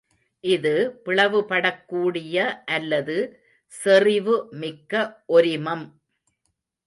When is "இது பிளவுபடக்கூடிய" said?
0.43-2.37